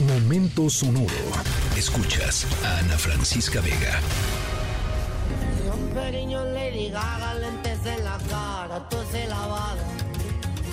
[0.00, 1.08] Momento sonoro.
[1.74, 3.98] Escuchas a Ana Francisca Vega.
[5.72, 9.82] Un pequeño Lady Gaga, lentes en la cara, se lavada.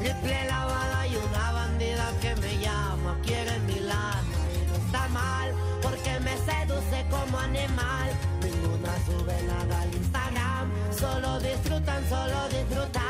[0.00, 4.22] Triple lavada y una bandida que me llama, quiere mi lana.
[4.54, 8.10] Y no está mal, porque me seduce como animal.
[8.42, 13.02] Ninguna sube nada al Instagram, solo disfrutan, solo disfrutan.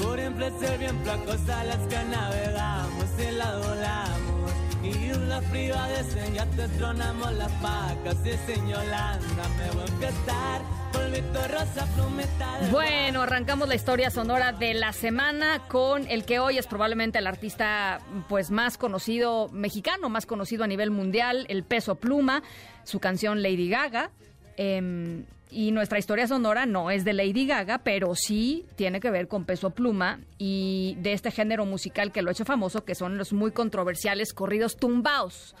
[0.00, 3.05] Por un placer bien placosa las que navegamos
[3.36, 4.52] la volamos.
[4.82, 10.62] Y una fría de ya te tronamos las pacas y señolanda me voy a empezar.
[10.92, 16.38] Polvito rosa plumeta de Bueno, arrancamos la historia sonora de la semana con el que
[16.38, 21.64] hoy es probablemente el artista pues más conocido mexicano, más conocido a nivel mundial, el
[21.64, 22.42] Peso Pluma,
[22.84, 24.10] su canción Lady Gaga.
[24.56, 29.28] Em, y nuestra historia sonora no es de Lady Gaga, pero sí tiene que ver
[29.28, 33.16] con Peso Pluma y de este género musical que lo ha hecho famoso, que son
[33.16, 35.54] los muy controversiales corridos tumbaos.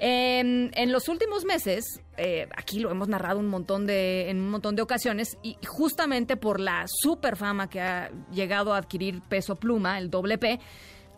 [0.00, 4.48] En, en los últimos meses, eh, aquí lo hemos narrado un montón de, en un
[4.48, 9.56] montón de ocasiones, y justamente por la super fama que ha llegado a adquirir Peso
[9.56, 10.60] Pluma, el doble P,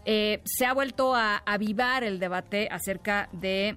[0.06, 3.76] eh, se ha vuelto a avivar el debate acerca de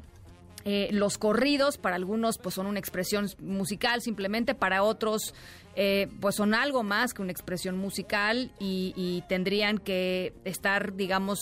[0.65, 5.33] eh, los corridos para algunos pues son una expresión musical simplemente, para otros
[5.75, 11.39] eh, pues son algo más que una expresión musical y, y tendrían que estar digamos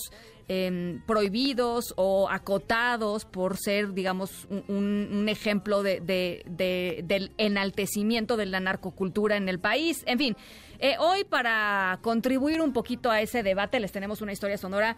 [0.48, 8.46] em, prohibidos o acotados por ser digamos un, ejemplo de, de- de- del enaltecimiento de
[8.48, 10.04] la narcocultura en el país.
[10.08, 10.36] En fin,
[10.80, 14.98] eh, hoy para contribuir un poquito a ese debate les tenemos una historia sonora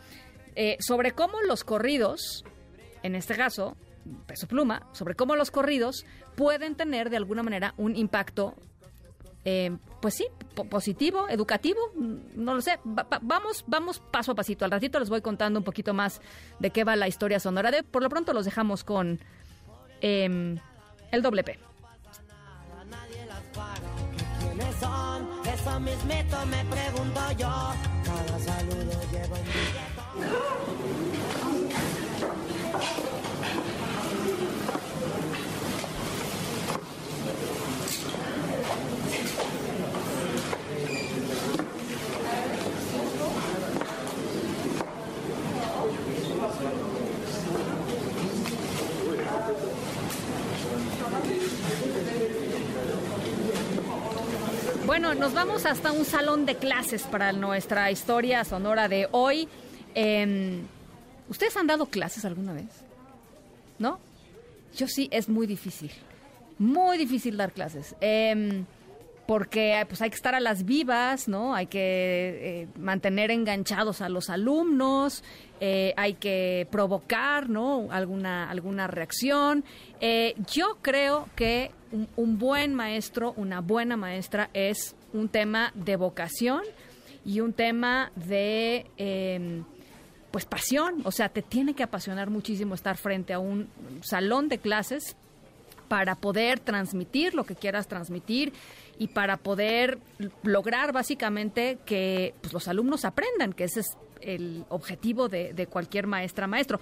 [0.55, 2.45] eh, sobre cómo los corridos
[3.03, 3.75] en este caso,
[4.25, 8.55] Peso Pluma, sobre cómo los corridos pueden tener de alguna manera un impacto,
[9.45, 12.79] eh, pues sí, po- positivo, educativo, no lo sé.
[12.87, 14.65] Va- va- vamos, vamos paso a pasito.
[14.65, 16.21] Al ratito les voy contando un poquito más
[16.59, 17.83] de qué va la historia sonora de.
[17.83, 19.19] Por lo pronto los dejamos con
[20.01, 20.57] em,
[21.11, 21.59] el doble P.
[54.93, 59.47] Bueno, nos vamos hasta un salón de clases para nuestra historia sonora de hoy.
[59.95, 60.67] Em,
[61.27, 62.67] ¿Ustedes han dado clases alguna vez?
[63.79, 63.99] ¿No?
[64.77, 65.89] Yo sí, es muy difícil.
[66.59, 67.95] Muy difícil dar clases.
[68.01, 68.65] Em,
[69.25, 71.55] porque pues hay que estar a las vivas, ¿no?
[71.55, 75.23] Hay que eh, mantener enganchados a los alumnos,
[75.59, 77.87] eh, hay que provocar, ¿no?
[77.89, 79.63] Alguna, alguna reacción.
[80.01, 81.71] Eh, yo creo que
[82.15, 86.61] un, buen maestro, una buena maestra es un tema de vocación
[87.25, 88.87] y un tema de...
[88.97, 89.63] em,
[90.31, 93.69] pues pasión, o sea, te tiene que apasionar muchísimo estar frente a un
[94.01, 95.15] salón de clases
[95.87, 98.51] para poder transmitir lo que quieras transmitir
[98.97, 99.99] y para poder
[100.41, 106.07] lograr básicamente que pues, los alumnos aprendan, que ese es el objetivo de, de cualquier
[106.07, 106.79] maestra maestro.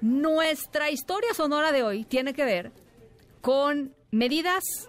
[0.00, 2.72] Nuestra historia sonora de hoy tiene que ver
[3.42, 4.88] con medidas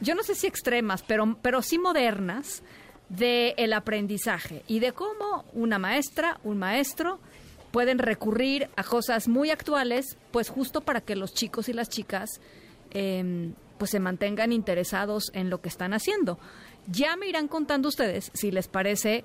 [0.00, 2.62] yo no sé si extremas, pero, pero sí modernas
[3.08, 7.18] del aprendizaje y de cómo una maestra, un maestro
[7.70, 12.40] pueden recurrir a cosas muy actuales, pues justo para que los chicos y las chicas
[12.90, 16.38] eh, pues se mantengan interesados en lo que están haciendo.
[16.88, 19.24] Ya me irán contando ustedes si les parece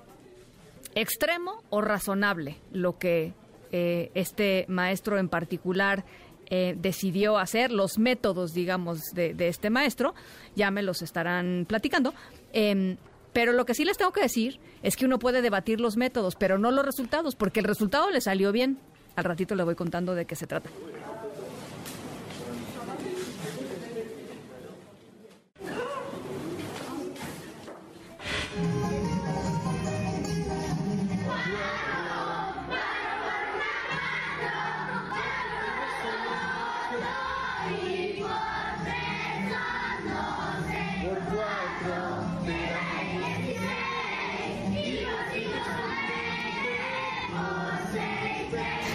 [0.95, 3.33] extremo o razonable lo que
[3.71, 6.05] eh, este maestro en particular
[6.53, 10.13] eh, decidió hacer, los métodos, digamos, de, de este maestro,
[10.55, 12.13] ya me los estarán platicando.
[12.51, 12.97] Em,
[13.31, 16.35] pero lo que sí les tengo que decir es que uno puede debatir los métodos,
[16.35, 18.77] pero no los resultados, porque el resultado le salió bien.
[19.15, 20.69] Al ratito le voy contando de qué se trata.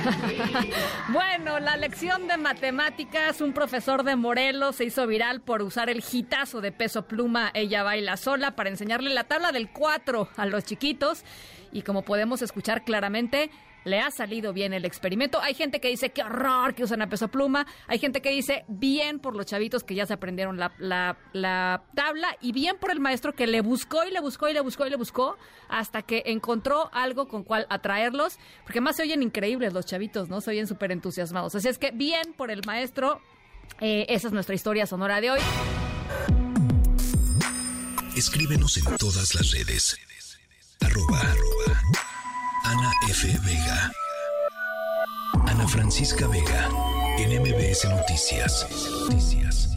[1.08, 6.02] Bueno, la lección de matemáticas, un profesor de Morelos se hizo viral por usar el
[6.10, 10.64] hitazo de peso pluma, ella baila sola, para enseñarle la tabla del 4 a los
[10.64, 11.24] chiquitos.
[11.72, 13.50] Y como podemos escuchar claramente,
[13.86, 15.40] le ha salido bien el experimento.
[15.40, 17.66] Hay gente que dice, qué horror que usan a peso pluma.
[17.86, 21.84] Hay gente que dice, bien por los chavitos que ya se aprendieron la, la, la
[21.94, 24.86] tabla y bien por el maestro que le buscó y le buscó y le buscó
[24.86, 25.36] y le buscó
[25.68, 30.40] hasta que encontró algo con cual atraerlos, porque más se oyen increíbles los chavitos, ¿no?
[30.40, 31.54] Se oyen súper entusiasmados.
[31.54, 33.20] Así es que bien por el maestro.
[33.80, 35.40] Eh, esa es nuestra historia sonora de hoy.
[38.16, 39.96] Escríbenos en todas las redes.
[40.80, 41.25] Arroba.
[43.08, 43.38] F.
[43.44, 43.92] Vega.
[45.46, 46.68] Ana Francisca Vega.
[47.18, 48.66] En MBS Noticias.
[49.08, 49.75] Noticias.